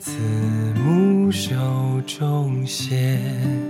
[0.00, 0.12] 慈
[0.82, 1.54] 母手
[2.06, 3.69] 中线。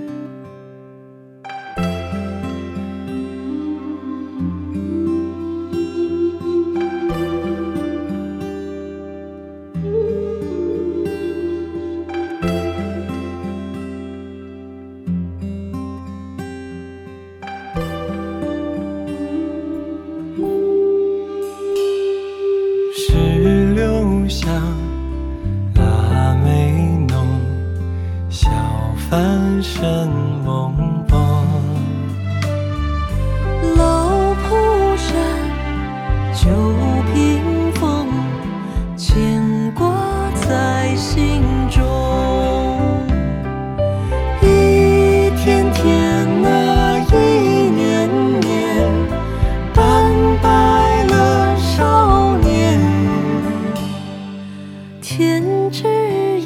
[55.13, 55.83] 天之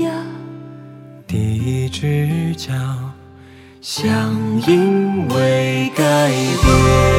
[0.01, 0.09] 涯，
[1.27, 2.73] 地之角，
[3.83, 4.35] 相
[4.67, 7.14] 因未改变。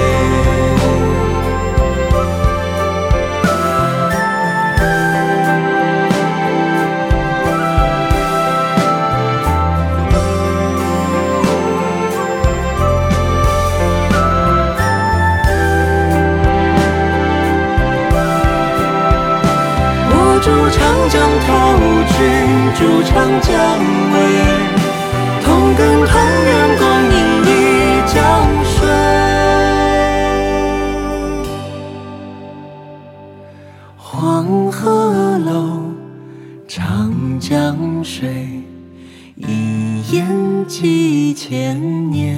[22.76, 23.54] 去，住长江
[24.12, 24.16] 尾，
[25.44, 26.12] 同根同
[26.46, 27.16] 源共饮
[27.46, 27.50] 一
[28.14, 28.16] 江
[28.66, 28.76] 水。
[33.96, 35.50] 黄鹤楼，
[36.68, 38.50] 长江水，
[39.38, 40.28] 一眼
[40.68, 42.38] 几千年。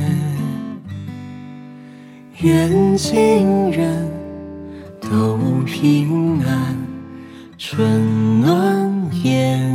[2.41, 4.07] 愿亲人
[5.01, 6.77] 都平安。
[7.59, 9.67] 春暖艳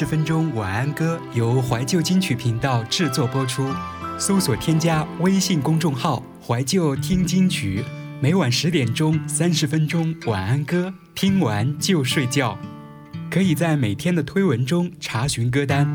[0.00, 3.68] 十分钟晚安歌由怀旧金曲频道制作播出，
[4.18, 7.84] 搜索添加微信公众号“怀旧听金曲”，
[8.18, 12.56] 每晚十点钟三十分钟晚安歌，听完就睡觉。
[13.30, 15.86] 可以在每天的推文中查询歌单。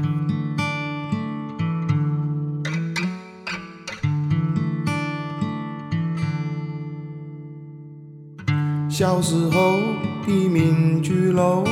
[8.87, 9.79] 小时候
[10.27, 11.63] 的民居楼，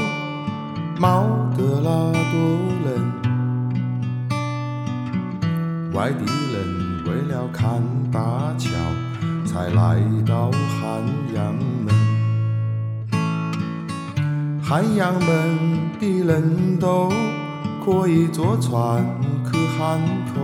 [1.00, 1.26] 毛
[1.58, 2.40] 德拉多
[2.86, 2.88] 人。
[5.94, 7.81] 外地人为了看
[8.12, 8.70] 大桥，
[9.46, 11.04] 才来到汉
[11.36, 11.94] 阳门。
[14.62, 17.12] 汉阳门的人都
[17.86, 19.06] 可以坐船
[19.52, 20.00] 去汉
[20.34, 20.42] 口。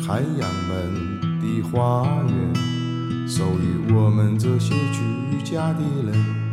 [0.00, 2.54] 汉阳门的花园，
[3.28, 6.45] 属于我们这些居家的人。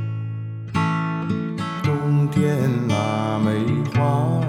[2.34, 2.58] 天
[2.88, 3.52] 腊梅
[3.94, 4.42] 花，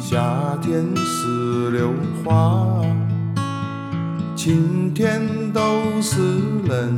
[0.00, 1.92] 夏天石榴
[2.24, 2.80] 花，
[4.34, 5.20] 晴天
[5.52, 5.60] 都
[6.00, 6.22] 是
[6.66, 6.96] 人，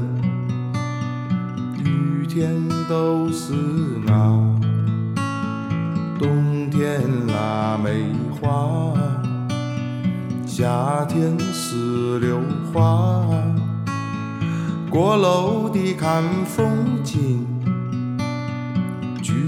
[1.84, 2.48] 雨天
[2.88, 3.52] 都是
[4.06, 4.14] 那。
[6.16, 8.04] 冬天腊梅
[8.40, 8.94] 花，
[10.46, 12.40] 夏天石榴
[12.72, 13.26] 花，
[14.88, 17.44] 过楼的看风景，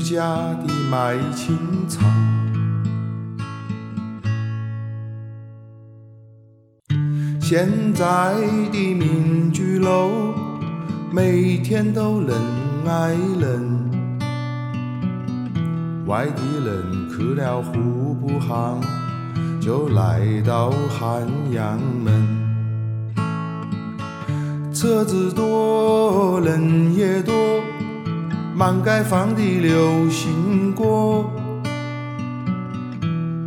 [0.09, 1.59] 家的卖青
[1.89, 2.01] 草。
[7.41, 8.37] 现在
[8.71, 10.33] 的民居楼，
[11.11, 12.41] 每天都人
[12.87, 13.85] 挨人。
[16.07, 18.81] 外地人去了户部巷，
[19.61, 22.13] 就来到汉阳门。
[24.73, 27.35] 车子多，人也多，
[28.59, 31.27] 满街放的流行歌。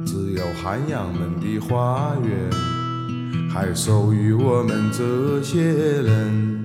[0.06, 5.64] 只有汉阳门的花园，还属于我们这些
[6.04, 6.64] 人。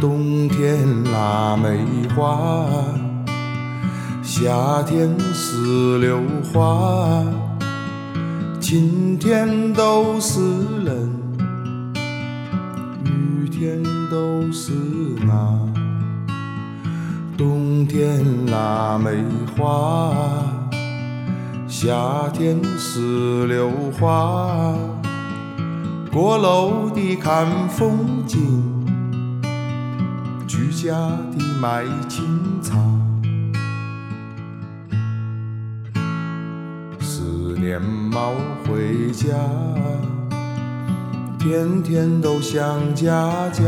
[0.00, 2.68] 冬天腊梅花。
[4.22, 6.20] 夏天石榴
[6.52, 7.24] 花，
[8.60, 10.40] 晴天都是
[10.84, 11.10] 人，
[13.04, 14.72] 雨天都是
[15.28, 15.58] 啊，
[17.36, 19.22] 冬天腊梅
[19.56, 20.14] 花，
[21.68, 24.74] 夏天石榴花，
[26.10, 28.86] 过楼的看风景，
[30.46, 30.92] 居家
[31.36, 32.24] 的卖清
[32.62, 32.74] 茶。
[37.58, 38.32] 年猫
[38.64, 39.34] 回家，
[41.38, 43.64] 天天都想家家，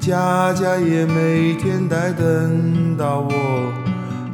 [0.00, 3.72] 家家也每天在等到我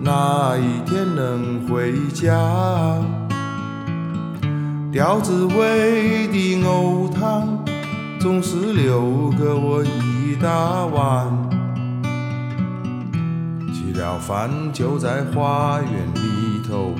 [0.00, 2.32] 哪一天能回家。
[4.92, 7.64] 吊子味的藕汤
[8.20, 11.26] 总是留给我一大碗，
[13.74, 16.94] 吃了饭就在花园里头。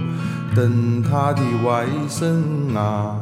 [0.56, 3.14] 等他的外甥啊，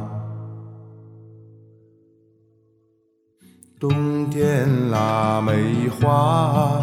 [3.77, 6.79] 冬天腊梅花，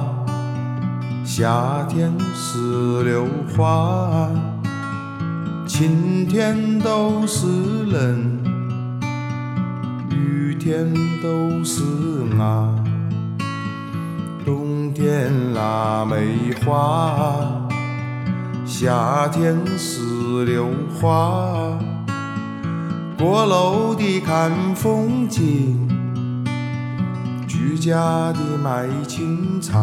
[1.25, 4.29] 夏天石榴花，
[5.67, 7.47] 晴天都是
[7.87, 8.45] 人，
[10.11, 10.93] 雨天
[11.23, 11.83] 都是
[12.39, 12.75] 啊，
[14.45, 17.17] 冬天腊梅花。
[18.67, 20.69] 夏天石榴
[21.01, 21.79] 花，
[23.19, 25.89] 过楼的看风景，
[27.65, 29.79] 居家的卖清茶。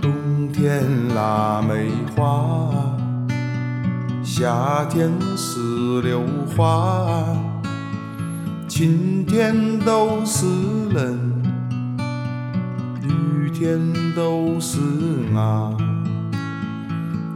[0.00, 2.72] 冬天腊梅花，
[4.24, 6.22] 夏天石榴
[6.56, 7.06] 花，
[8.66, 10.44] 晴天都是
[10.88, 11.40] 人，
[13.04, 13.78] 雨天
[14.16, 14.80] 都是
[15.36, 15.72] 啊。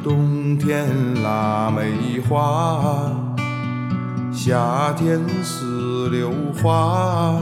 [0.02, 0.88] 冬天
[1.22, 3.12] 腊梅花，
[4.32, 7.38] 夏天石榴花，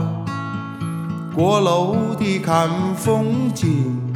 [1.35, 4.13] 过路的看风景，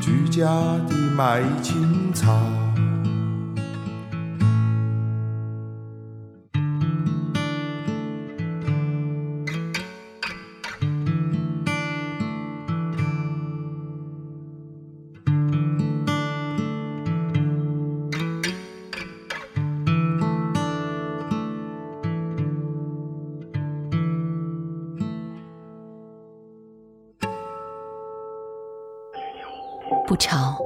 [0.00, 0.46] 居家
[0.88, 2.32] 的买青草。
[30.10, 30.58] 不吵，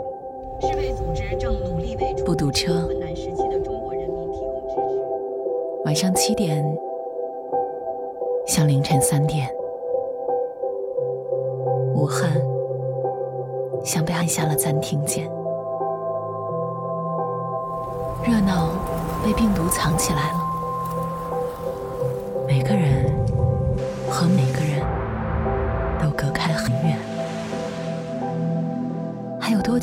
[2.24, 2.88] 不堵车。
[5.84, 6.64] 晚上七点，
[8.46, 9.46] 像凌晨三点。
[11.94, 12.32] 武汉，
[13.84, 15.30] 像被按下了暂停键。
[18.22, 18.70] 热闹
[19.22, 20.43] 被病毒藏起来了，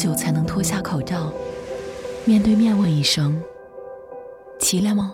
[0.02, 1.32] 久才能脱下口罩，
[2.26, 3.40] 面对面问一声
[4.58, 5.14] “齐了吗？”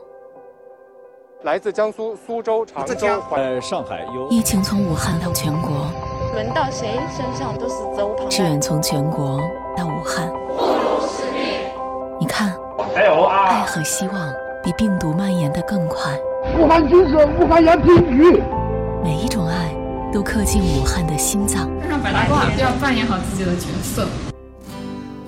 [1.44, 5.92] 来自江苏苏州、常州、呃上海有疫情从武汉到全国，
[6.34, 8.30] 轮到谁身上都是周旁。
[8.30, 9.42] 支援从全国
[9.76, 10.32] 到武汉。
[12.18, 12.58] 你看，
[12.96, 16.18] 爱和希望比病毒蔓延的更快。
[16.58, 18.42] 武汉军事，武汉要平局。
[19.04, 19.76] 每一种爱
[20.14, 21.70] 都刻进武汉的心脏。
[21.90, 24.08] 让百大话要扮演好自己的角色。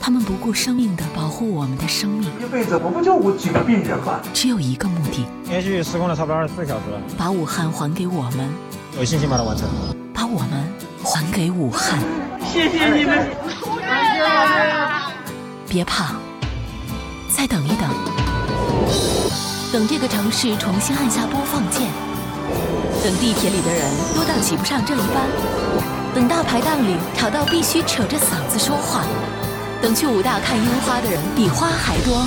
[0.09, 4.19] 他们不顾生命的保护我们的生命，一辈子我不就我几个病人吗？
[4.33, 6.89] 只有一个目的，连续施工了差不多二十四小时。
[6.89, 8.49] 了，把武汉还给我们，
[8.97, 9.69] 有信心把它完成，
[10.11, 10.65] 把我们
[11.03, 11.99] 还给武汉。
[12.43, 13.29] 谢谢你们，
[15.67, 16.15] 别怕，
[17.29, 17.87] 再等一等，
[19.71, 21.87] 等这个城市重新按下播放键，
[23.03, 23.85] 等地铁里的人
[24.15, 25.29] 多到挤不上这一班，
[26.15, 29.03] 等大排档里吵到必须扯着嗓子说话。
[29.81, 32.21] 等去武大看樱花的人比花还多，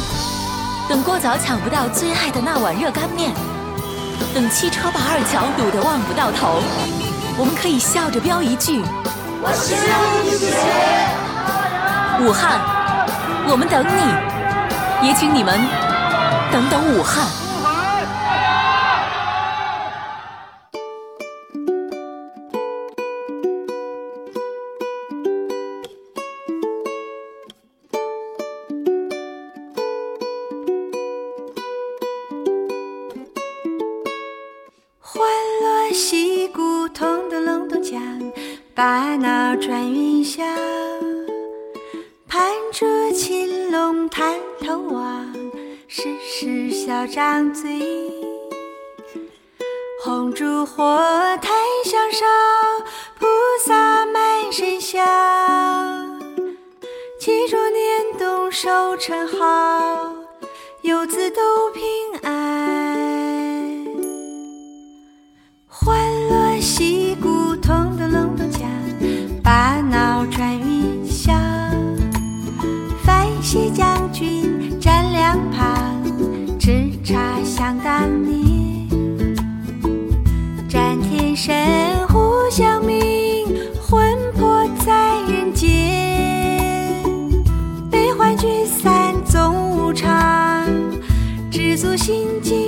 [0.88, 3.30] 等过早抢不到最爱的那碗热干面，
[4.34, 6.62] 等汽车把二桥堵得望不到头，
[7.36, 8.82] 我们可以笑着飙一句：
[9.42, 10.48] 我希望你写。
[12.24, 12.58] 武汉，
[13.50, 15.60] 我们等你，也请你们
[16.50, 17.41] 等等武汉。
[47.14, 47.78] 张嘴，
[50.02, 50.98] 红烛火
[51.42, 51.52] 檀
[51.84, 52.24] 香烧，
[53.18, 53.26] 菩
[53.66, 55.06] 萨满身香。
[57.20, 60.10] 祈祝年冬收成好，
[60.80, 61.42] 游子都
[61.72, 61.82] 平
[62.22, 63.84] 安。
[65.68, 66.00] 欢
[66.30, 68.62] 乐戏鼓咚咚隆咚锵，
[69.44, 71.30] 把闹转云霄。
[73.04, 75.81] 范喜将军站两旁，
[77.02, 78.88] 茶香当年。
[80.68, 81.52] 战天神
[82.08, 83.46] 互相明，
[83.80, 87.02] 魂魄在人间。
[87.90, 90.64] 悲欢聚散总无常，
[91.50, 92.61] 知足心静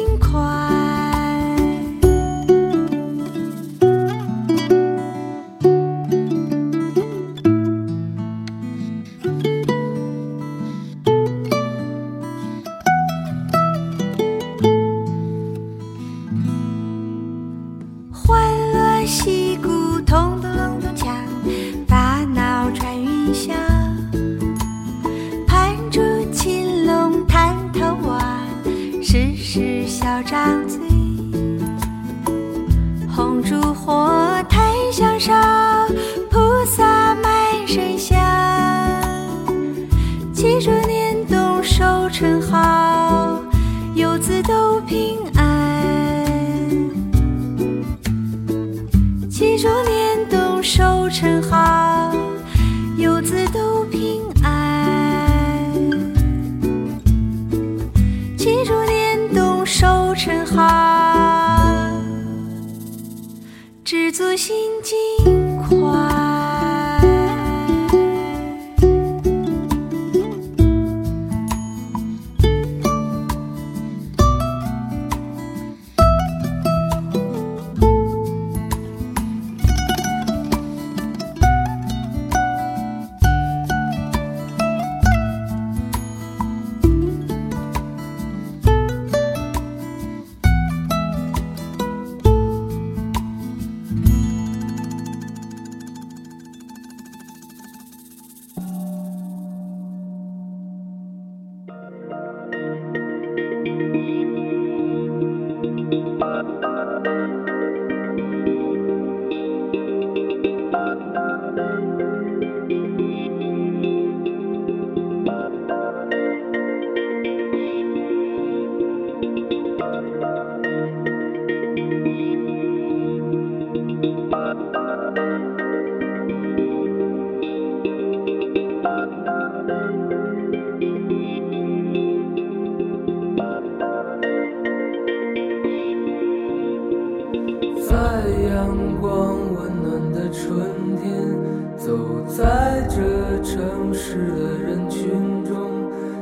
[143.42, 145.54] 城市的人群中，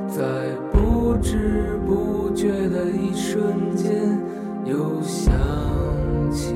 [0.09, 0.23] 在
[0.73, 4.19] 不知不觉的一瞬间，
[4.65, 5.33] 又想
[6.31, 6.55] 起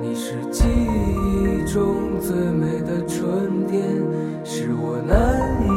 [0.00, 3.82] 你是记忆中最美的春天，
[4.44, 5.68] 是我难以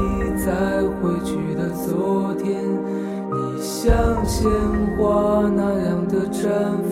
[0.43, 2.63] 再回去的昨天。
[3.31, 3.93] 你像
[4.25, 4.49] 鲜
[4.97, 6.84] 花那样的绽放，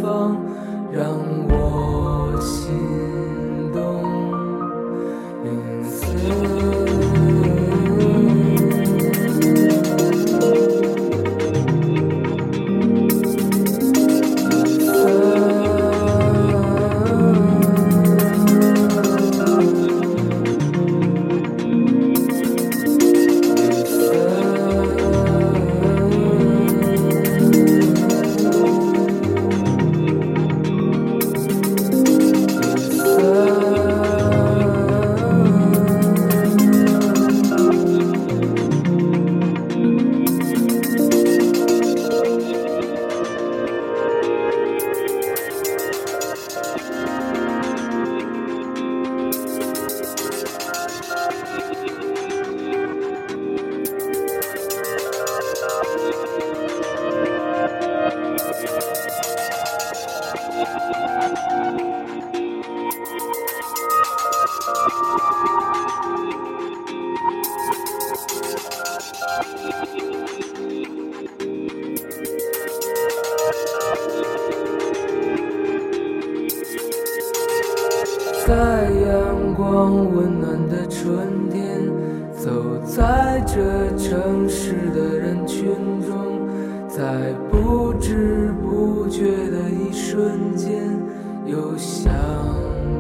[91.53, 92.12] 又想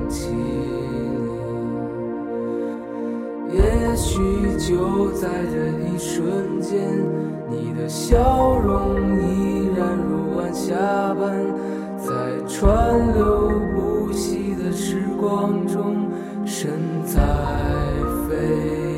[0.07, 1.25] 起你。
[3.57, 4.21] 也许
[4.59, 5.55] 就在这
[5.87, 6.79] 一瞬间，
[7.49, 10.75] 你的笑容依然如晚霞
[11.15, 11.23] 般，
[11.97, 12.05] 在
[12.47, 16.07] 川流不息的时光中，
[16.45, 16.69] 身
[17.05, 17.19] 在
[18.29, 18.92] 飞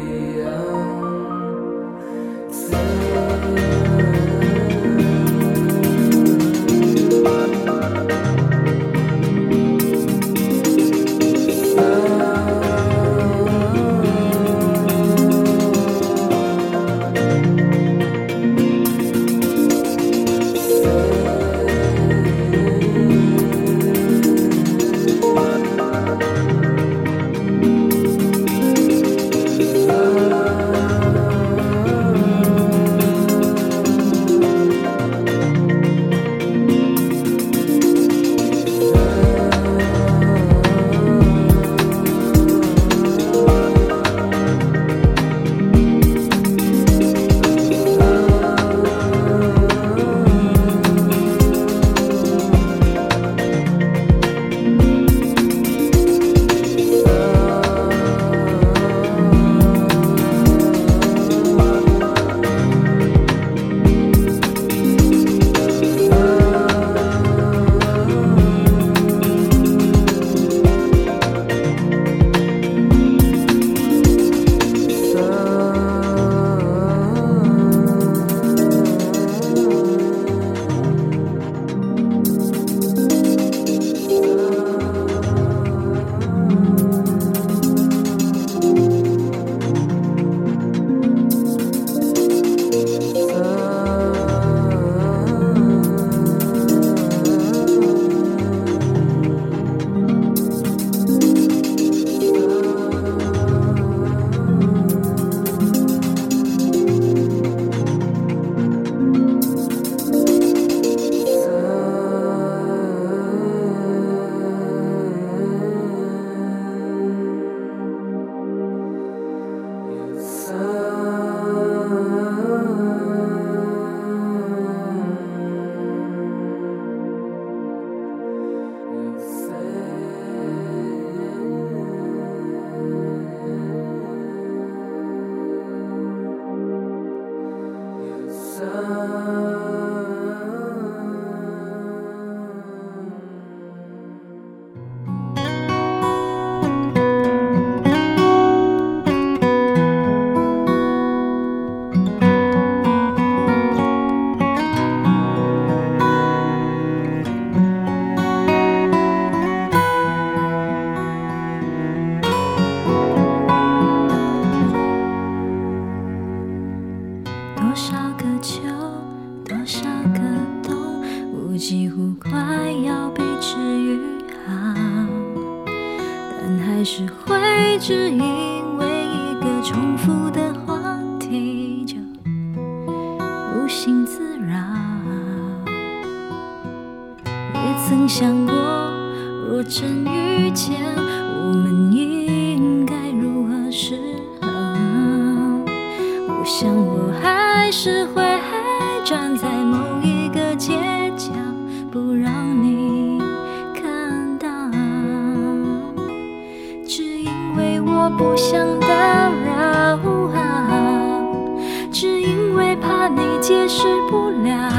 [214.44, 214.72] 亮，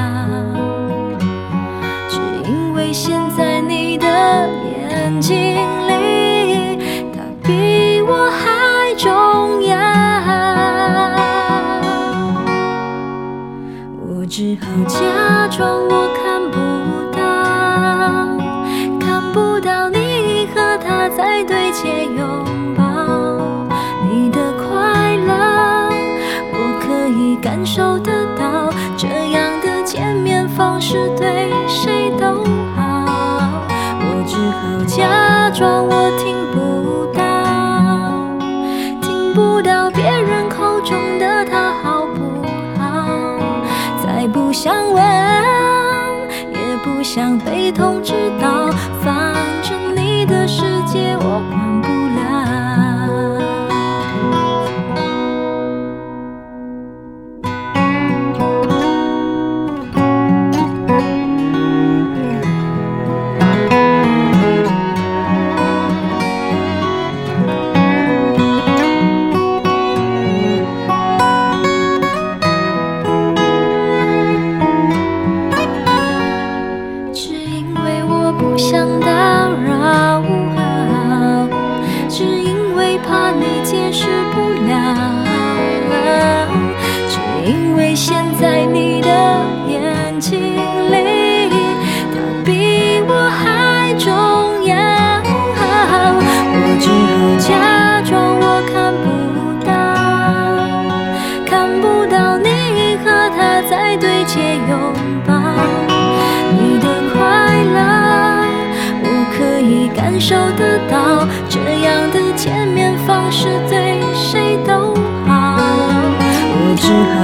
[2.08, 5.36] 只因为现在你的眼睛
[5.88, 6.78] 里，
[7.12, 9.76] 他比我还重要，
[14.06, 14.66] 我只好。
[47.16, 48.65] 想被通知到。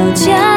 [0.05, 0.52] 我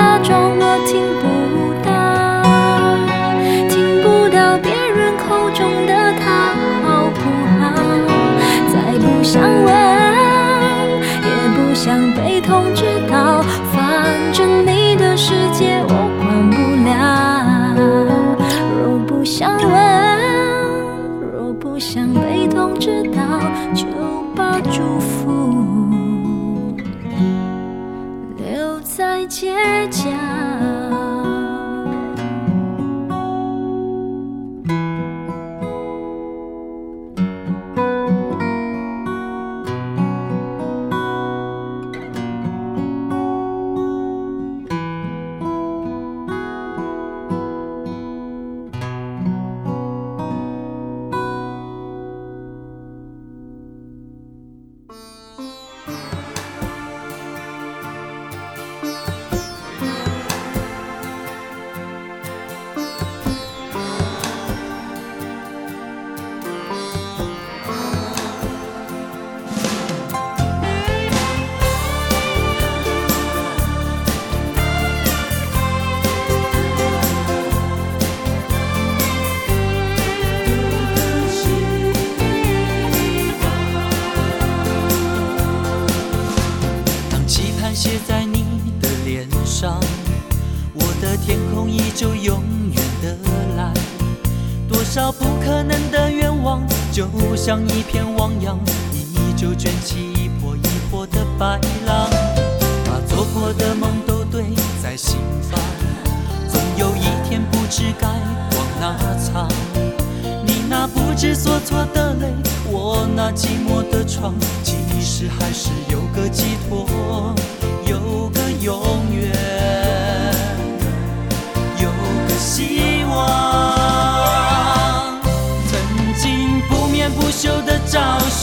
[97.45, 97.84] 像一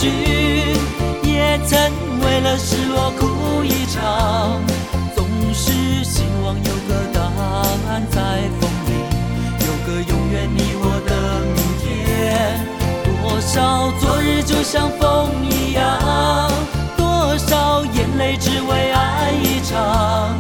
[0.02, 0.08] 许，
[1.22, 1.78] 也曾
[2.24, 4.60] 为了失落哭一场，
[5.14, 7.20] 总是希望有个答
[7.88, 8.18] 案在
[8.58, 8.90] 风里，
[9.60, 11.10] 有个永远你我的
[11.54, 12.66] 明天。
[13.22, 16.50] 多少昨日就像风一样，
[16.96, 20.36] 多少眼泪只为爱一场，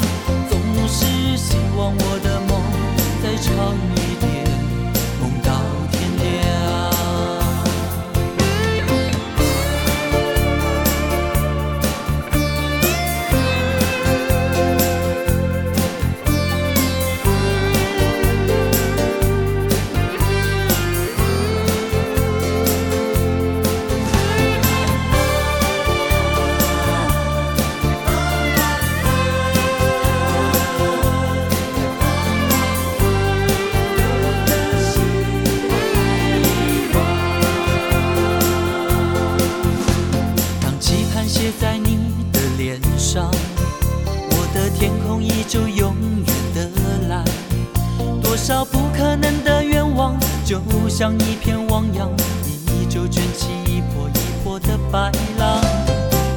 [51.02, 52.08] 像一片汪洋，
[52.68, 55.60] 依旧卷起一波一波的白浪。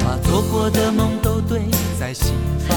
[0.00, 1.60] 把做过的梦都堆
[1.96, 2.34] 在心
[2.66, 2.76] 房，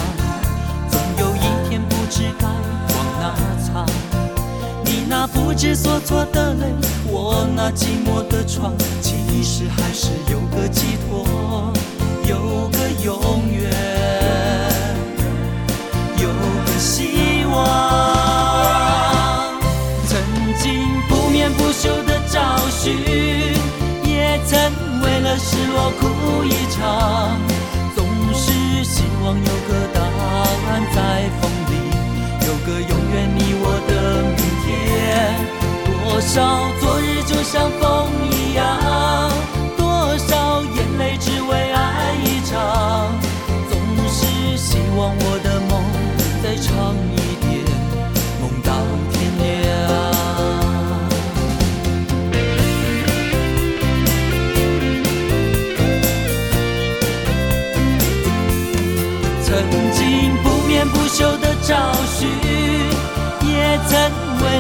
[0.88, 3.34] 总有一天不知该往哪
[3.66, 3.88] 藏。
[4.86, 6.68] 你那不知所措的泪，
[7.08, 8.72] 我那寂寞的窗，
[9.02, 10.96] 其实还是有个寄
[22.82, 22.96] 许，
[24.08, 24.58] 也曾
[25.04, 26.02] 为了失落哭
[26.46, 27.38] 一场，
[27.94, 28.48] 总是
[28.86, 30.98] 希望有个答案在
[31.42, 31.74] 风里，
[32.48, 33.92] 有个永远你我的
[34.24, 34.66] 明天。
[35.84, 36.36] 多少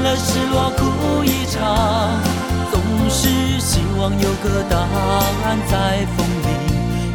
[0.01, 2.19] 了失落哭一场，
[2.71, 6.47] 总是希望有个答案在风里，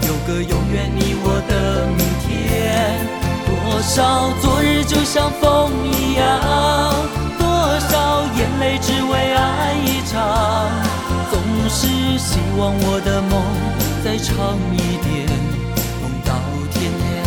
[0.07, 2.99] 有个永远你我的明天。
[3.47, 6.23] 多少昨日就像风一样，
[7.38, 7.44] 多
[7.88, 10.68] 少眼泪只为爱一场，
[11.31, 13.42] 总是希望我的梦
[14.05, 15.29] 再长一点，
[16.03, 16.33] 梦到
[16.73, 17.24] 天亮。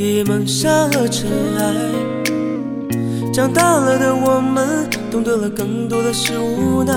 [0.00, 1.74] 洁已蒙上了尘埃。
[3.34, 6.94] 长大了的我们，懂得了更多的是无奈，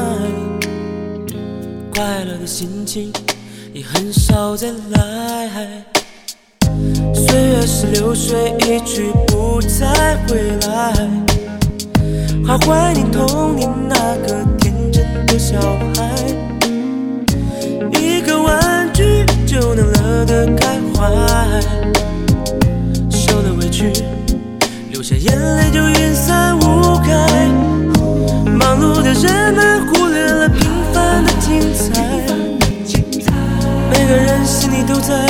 [1.94, 3.12] 快乐的心情
[3.74, 5.84] 也很少再来。
[7.14, 10.94] 岁月是流水，一去不再回来。
[12.48, 15.60] 好怀念童年那个天真的小
[15.94, 16.10] 孩，
[18.00, 21.04] 一个玩具就能乐得开怀。
[24.92, 27.12] 流下眼泪就云散雾开。
[28.46, 32.02] 忙碌的人们忽略了平凡的精彩，
[33.92, 35.28] 每个人心里都在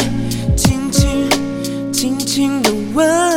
[0.55, 1.29] 轻轻
[1.91, 3.32] 轻轻的问。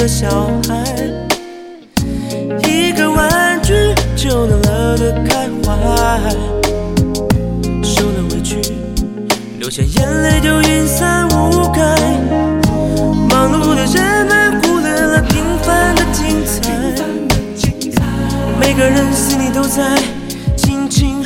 [0.00, 0.82] 的小孩，
[2.66, 3.74] 一个玩具
[4.16, 5.76] 就能乐得开怀。
[7.82, 8.62] 受了委屈，
[9.58, 11.82] 流下眼泪就云散雾开。
[13.28, 16.62] 忙碌的人们忽略了平凡的精彩，
[18.58, 19.98] 每个人心里都在
[20.56, 21.22] 轻轻。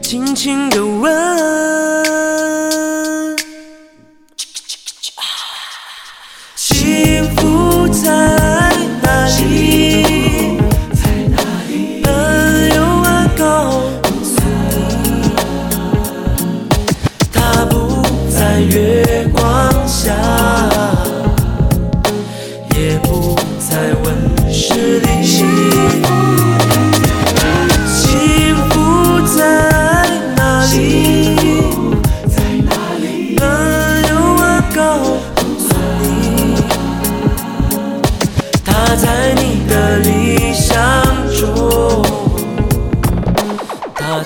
[0.00, 1.12] 轻轻的问：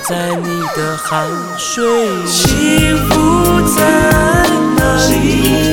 [0.04, 2.26] 在你的汗水里。
[2.26, 3.82] 幸福在
[4.76, 5.71] 哪里？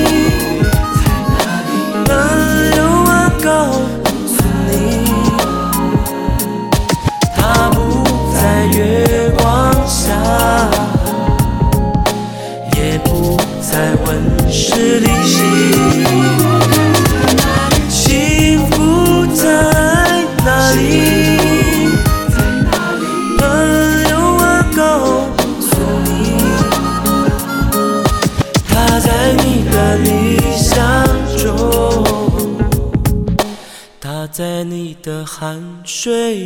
[36.00, 36.39] 睡。